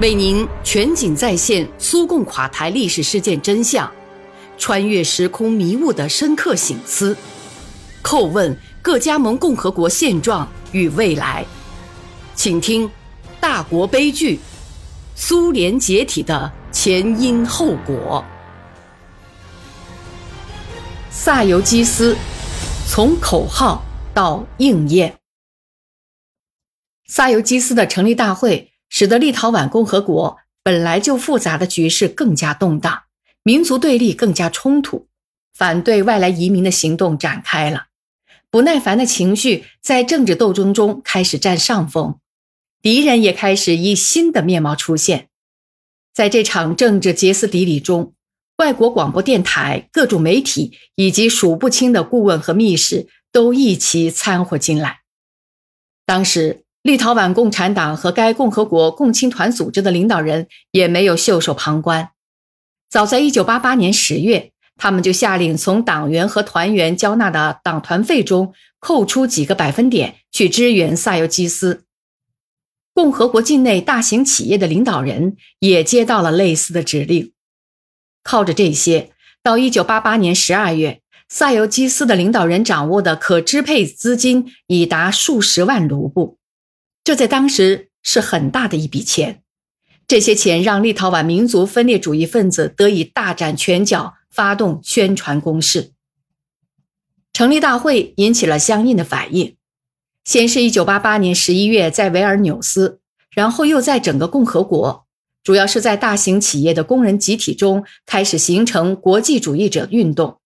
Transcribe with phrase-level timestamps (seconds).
[0.00, 3.90] 为您全景再现苏共垮台历史事件真相，
[4.58, 7.16] 穿越时空迷雾的深刻醒思，
[8.02, 11.46] 叩问各加盟共和国现状与未来。
[12.34, 12.88] 请听
[13.40, 14.40] 《大国悲剧：
[15.14, 18.24] 苏联解体的前因后果》。
[21.08, 22.16] 萨尤基斯
[22.88, 25.14] 从口号到应验。
[27.06, 28.73] 萨尤基斯的成立大会。
[28.96, 33.02] 使得立陶宛共和国本来就复杂的局势更加动荡，
[33.42, 35.08] 民族对立更加冲突，
[35.52, 37.86] 反对外来移民的行动展开了，
[38.50, 42.20] 不耐烦的情绪在政治斗争中开始占上风，
[42.80, 45.28] 敌人也开始以新的面貌出现。
[46.12, 48.14] 在这场政治歇斯底里中，
[48.58, 55.00] 外国广播电台、各种媒体以及数不清的顾问和密使都一起掺和进来。
[56.06, 56.63] 当时。
[56.84, 62.10] 立陶宛共产党和该共和国共青团组织的领导人也没有袖手旁观。
[62.90, 71.84] 早在1988年10月，他们就下令从党员和团员交纳的党团费中扣除几个百分点，去支援萨尤基斯。
[72.92, 77.32] 共和国境内大型企业的领导人也接到了类似的指令。
[78.22, 79.10] 靠着这些，
[79.42, 86.36] 到1988年12月，萨尤基斯的领导人掌握的可支配资金已达数十万卢布。
[87.04, 89.42] 这在当时是很大的一笔钱，
[90.08, 95.92] 这些钱让立陶宛民族分裂主义分子得以大展拳脚，发动宣传攻势。
[97.34, 99.54] 成立大会引起了相应的反应，
[100.24, 103.00] 先是一九八八年十一月在维尔纽斯，
[103.34, 105.04] 然后又在整个共和国，
[105.42, 110.38] 主要是在大型企业的工人集体中开始形成国际主义者运动。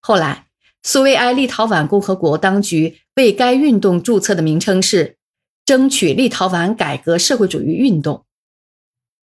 [0.00, 0.48] 后来，
[0.82, 5.18] 苏维埃立陶宛共和国当局为该运动注册的名称是。
[5.64, 8.26] 争取立陶宛改革社会主义运动，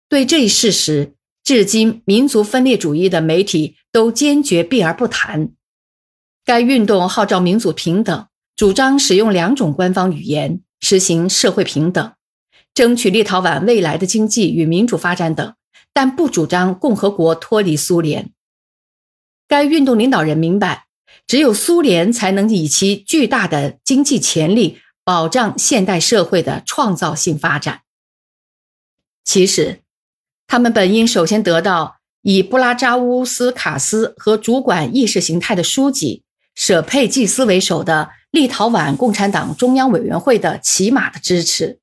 [0.10, 5.52] 对这一事实，至今民族分裂主义的媒体都坚决避而不谈。
[6.44, 12.14] 该运动号召民族平等，主张使用两种官方语言，实行社会平等，
[12.74, 15.56] 争取立陶宛未来的经济与民主发展等，
[15.94, 18.32] 但不主张共和国脱离苏联。
[19.48, 20.88] 该运动领导人明白，
[21.26, 24.80] 只有苏联才能以其巨大的经济潜力。
[25.06, 27.82] 保障现代社会的创造性发展。
[29.24, 29.82] 其实，
[30.48, 36.24] 他们本应首先得到以布拉扎乌斯卡斯和主管意识形态的书记
[36.56, 41.80] 舍佩季斯为首的立陶宛共产党中央委员会的起码的支持，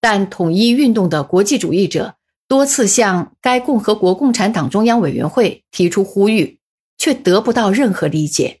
[0.00, 2.16] 但统一运动的国际主义者
[2.48, 6.58] 多次向该共和国共产党中央委员会提出呼吁，
[6.98, 8.60] 却得不到任何理解。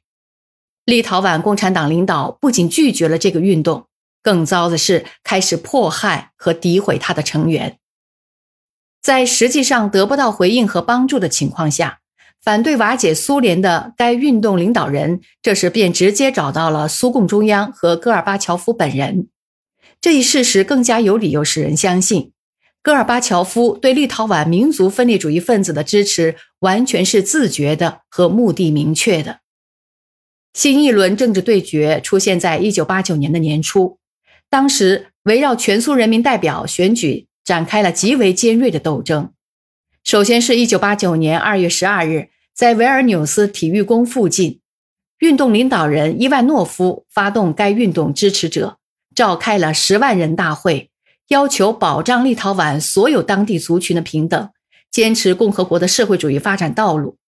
[0.86, 3.86] 立陶宛共产党领导不仅拒绝了这个运动，
[4.22, 7.78] 更糟的是开始迫害和诋毁他的成员。
[9.02, 11.98] 在实际上得不到回应和帮助的情况下，
[12.40, 19.26] 反对瓦解苏联的该运动领导人这时便直接找到了苏共中央和戈尔巴乔夫本人。
[20.00, 22.30] 这一事实更加有理由使人相信，
[22.80, 29.40] 戈尔巴乔夫对立陶宛民族分裂主义分子的支持完全是自觉的和目的明确的。
[30.56, 33.98] 新一轮政治对决出现在一九八九年的年初，
[34.48, 39.32] 当时围绕全苏人民代表选举展开了极为尖锐的斗争。
[40.02, 44.60] 首先是一九八九年二月十二日，在维尔纽斯体育宫附近，
[45.18, 48.78] 运动领导人伊万诺夫发动该运动支持者
[49.14, 50.88] 召开了十万人大会，
[51.28, 54.48] 要求保障立陶宛所有当地族群的平等，
[54.90, 57.18] 坚持共和国的社会主义发展道路。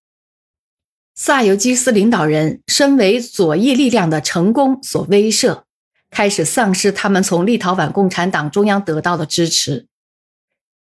[1.20, 5.62] 萨尤基斯领导人身为左翼力量的成功所威慑，
[6.12, 9.88] 开始丧失他们从立陶宛共产党中央得到的支持。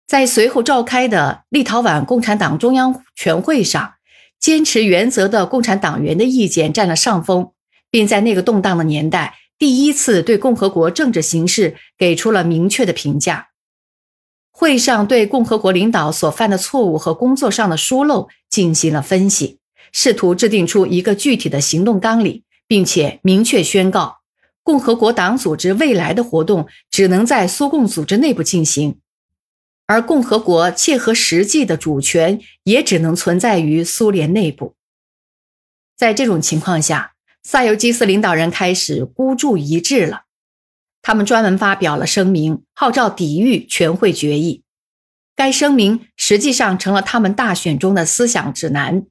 [0.07, 3.95] 在随后召开的立陶宛共产党中央全会上，
[4.39, 7.53] 坚持原则的共产党员的意见占了上风，
[7.91, 13.49] 并在那个动荡的年代，第一次对共和国政治形势给出了明确的评价。
[14.51, 19.61] 会上对共和国领导所犯的错误和工作上的疏漏进行了分析。
[20.01, 24.21] 试图制定出一个具体的行动纲领，并且明确宣告，
[24.63, 29.01] 共和国党组织未来的活动只能在苏共组织内部进行，
[29.89, 34.77] 而共和国切合实际的主权也只能存在于苏联内部。
[35.97, 40.27] 在这种情况下，萨尤基斯领导人开始孤注一掷了，
[41.03, 44.63] 他们专门发表了声明，号召抵御全会决议。
[45.35, 49.05] 该声明实际上成了他们大选中的思想指南。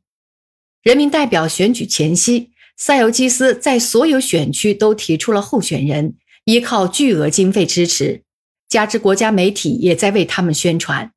[0.88, 8.24] 人民代表选举前夕，萨尤基斯在所有选区都提出了候选人，依靠巨额经费支持。
[8.70, 11.12] 加之国家媒体也在为他们宣传。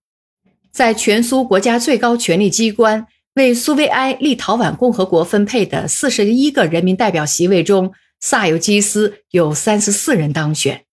[0.72, 10.84] 在全苏国家最高权力机关为苏维埃立陶宛共和国分配的四十一个人民代表席位中，萨尤基斯有三十四人当选。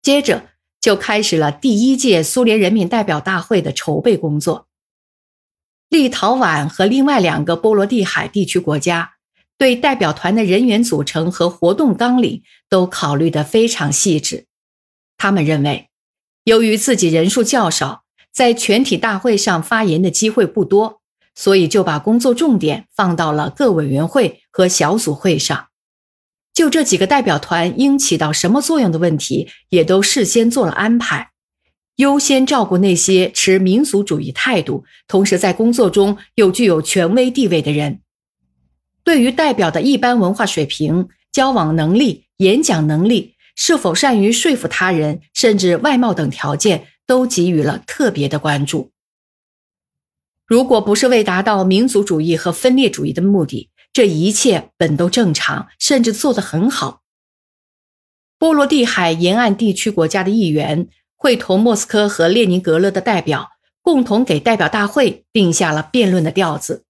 [0.00, 0.50] 接着
[0.80, 4.67] 就开始了第一届苏联人民代表大会的筹备工作。
[5.88, 9.14] 立陶宛和另外两个波罗的海地区国家
[9.56, 14.46] 对代表团的人员组成和活动纲领都考虑得非常细致。
[15.16, 15.88] 他们认为，
[16.44, 21.00] 由于自己人数较少，在全体大会上发言的机会不多，
[21.34, 25.68] 所以就把工作重点放到了各委员会和小组会上。
[26.54, 31.30] 就这几个代表团应起到什么作用的问题，也都事先做了安排，
[31.98, 38.00] 优先照顾那些持民族主义态度，同时在工作中又具有权威地位的人。
[39.04, 46.88] 对于代表的一般文化水平、交往能力、演讲能力，是否善于说服他人，甚至外貌等条件。
[47.08, 48.92] 都给予了特别的关注。
[50.44, 57.00] 如果不是为达到民族主义和分裂主义的目的，这一切本都正常，甚至做得很好。
[58.38, 63.50] 波罗的海沿岸地区国家的议员会同莫斯科和列宁格勒的代表
[63.82, 66.84] 共同给代表大会定下了辩论的调子。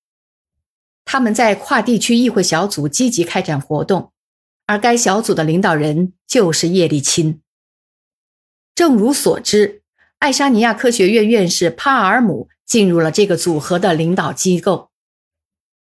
[1.05, 4.13] 他们在跨地区议会小组积极开展活动，
[4.67, 7.41] 而该小组的领导人就是叶利钦。
[8.75, 9.83] 正如所知。
[10.21, 14.91] 爱沙尼亚科学院院士帕尔姆进入了这个组合的领导机构。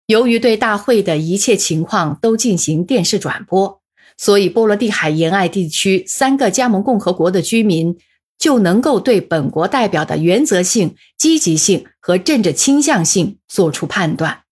[0.08, 3.81] 由于对大会的一切情况都进行电视转播，
[4.19, 7.96] 所以波罗的海沿岸地区三个加盟共和国的居民
[8.38, 14.42] 就能够对本国代表的原则性、积极性和政治倾向性作出判断。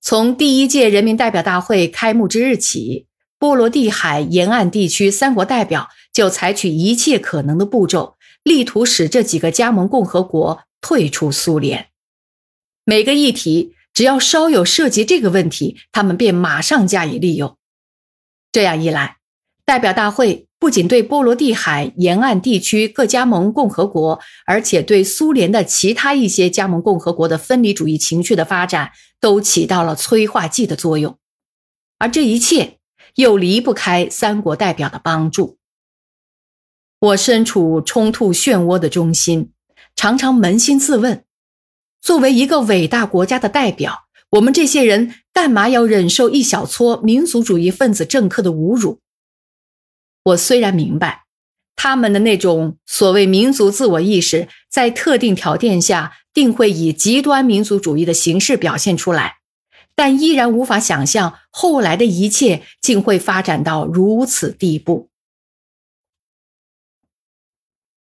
[0.00, 3.06] 从第一届人民代表大会开幕之日起，
[3.38, 8.16] 波罗的海沿岸地区三国代表就采取一切可能的步骤。
[8.42, 11.88] 力图使这几个加盟共和国退出苏联。
[12.84, 17.58] 每个议题只要稍有涉及这个问题，他们便马上加以利用。
[18.52, 19.16] 这样一来，
[19.64, 31.18] 代表大会不仅对波罗的海沿岸地区各加盟共和国，而且对苏联的其他一些加盟共和国的分离主义情绪的发展，都起到了催化剂的作用。
[31.98, 32.78] 而这一切
[33.16, 35.58] 又离不开三国代表的帮助。
[36.98, 39.50] 我身处冲突漩涡的中心，
[39.94, 41.22] 常常扪心自问：
[42.00, 49.00] 作为一个伟大国家的代表，我们这些人干嘛要忍受一小撮民族主义分子政客的侮辱？
[50.26, 51.24] 我虽然明白，
[51.76, 59.36] 他们的那种所谓民族自我意识，在特定条件下定会以极端民族主义的形式表现出来，
[59.94, 65.10] 但依然无法想象后来的一切竟会发展到如此地步。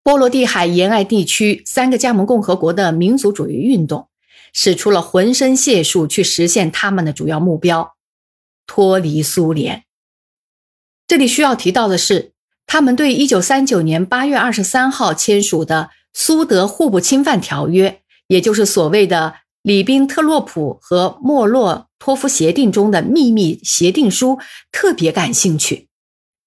[0.02, 4.10] 波罗的海沿岸地区三个加盟共和国的民族主义运动，
[4.52, 7.94] 使出了浑身解数去实现他们的主要目标——
[8.66, 9.84] 脱离苏联。
[11.12, 12.32] 这里需要提到的是，
[12.66, 24.38] 他们对1939年8月23号签署的苏德互不侵犯条约，也就是所谓的里宾特洛普和莫洛托夫协定中的秘密协定书，
[24.72, 25.88] 特别感兴趣。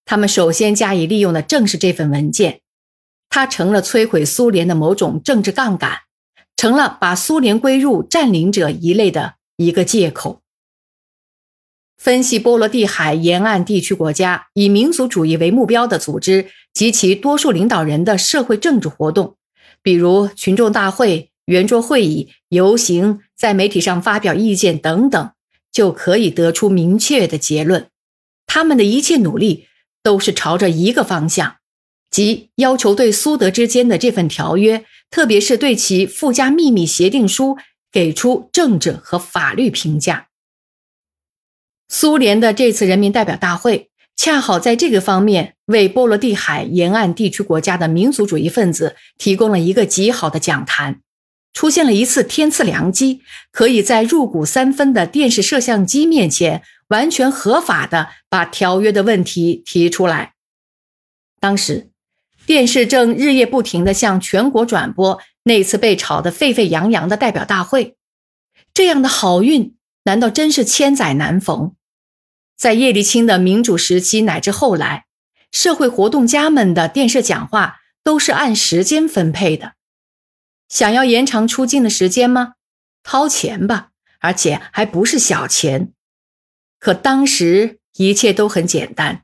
[0.04, 2.62] 他们首先加以利用的正是这份文件。
[3.30, 6.00] 它成了摧毁苏联的某种政治杠杆，
[6.58, 10.42] 成了把苏联归入占领者一类的一个借口。
[11.98, 19.38] 分析波罗的海沿岸地区国家以民族主义为目标的组织及其多数领导人的社会政治活动，
[19.82, 25.32] 比如群众大会、圆桌会议、游行、在媒体上发表意见等等，
[25.72, 27.88] 就可以得出明确的结论：
[28.46, 29.68] 他们的一切努力
[30.04, 31.56] 都是朝着一个方向。
[32.12, 37.58] 即要求对苏德之间的这份条约，特别是对其附加秘密协定书，
[37.92, 40.25] 给出政治和法律评价。
[41.88, 51.02] 苏联的这次人民代表大会，恰好在这个方面为波罗的海沿岸地区国家的民族主义分子提供了一个极好的讲坛，
[51.54, 60.34] 出现了一次天赐良机，可以在入骨三分的电视摄像机面前，完全合法的把条约的问题提出来。
[61.40, 61.90] 当时。
[62.48, 67.96] 电视正日夜不停地向全国转播那次被炒得沸沸扬扬的代表大会，
[68.72, 69.75] 这样的好运
[70.06, 71.76] 难道真是千载难逢？
[72.56, 75.06] 在叶利钦的民主时期乃至后来，
[75.52, 79.74] 社会活动家们的电视讲话都是按时间分配的。
[80.70, 82.54] 想要延长出镜的时间吗？
[83.04, 85.92] 掏钱吧，而且还不是小钱。
[86.80, 89.24] 可当时一切都很简单。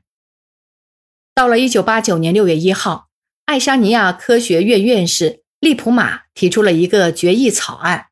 [1.34, 3.08] 到了一九八九年六月一号。
[3.44, 8.06] 爱沙尼亚科学院院士利普马提出了一个决议草案，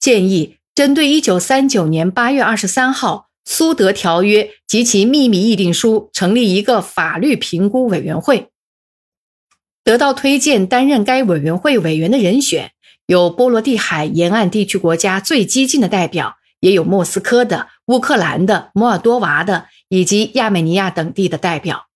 [0.00, 8.48] 建议针对1939年8月23号苏德条约及其秘密议定书成立一个法律评估委员会。
[9.84, 12.72] 得到推荐担任该委员会委员的人选
[13.04, 21.88] 有波罗的海沿岸地区国家最激进的代表，也有莫斯科的、乌克兰的、摩尔多瓦的以及亚美尼亚等地的代表。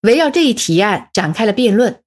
[0.00, 2.00] 围绕这一提案展开了辩论，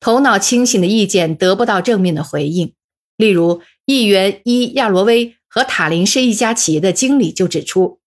[0.00, 2.74] 头脑清醒的意见得不到正面的回应。
[3.18, 8.00] 例如，议员伊亚罗威和塔林是一家企业的经理就指出，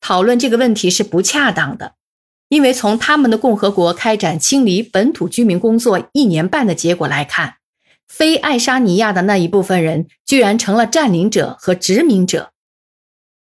[0.00, 1.94] 讨论这个问题是不恰当的，
[2.48, 7.56] 因为从他们的共和国开展清理本土居民工作一年半的结果来看，
[8.06, 12.52] 非爱沙尼亚的那一部分人居然成了占领者和殖民者。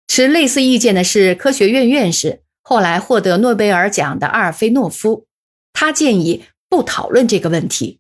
[0.07, 2.41] 持类似意见的是科学院院士。
[2.65, 5.27] 后来获得诺贝尔奖的阿尔菲诺夫，
[5.73, 7.99] 他建议不讨论这个问题，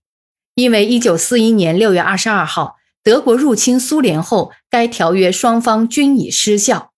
[0.55, 6.93] 因为1941年6月22号德国入侵苏联后，该条约双方均已失效。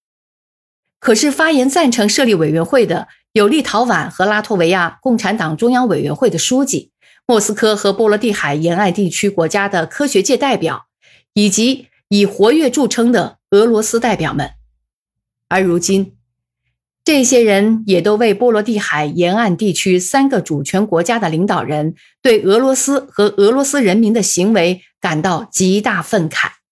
[0.99, 6.91] 可是，发言赞成设立委员会的有立陶宛和拉脱维亚共产党中央委员会的书记、
[7.25, 10.85] 莫斯科和波罗的海沿岸地区国家的科学界代表，
[11.33, 14.51] 以及以活跃著称的俄罗斯代表们。
[15.47, 16.15] 而如今，
[17.05, 21.93] 这些人也都为波罗的海沿岸地区三个主权国家的领导人
[22.23, 26.64] 对俄罗斯和俄罗斯人民的行为感到极大愤慨。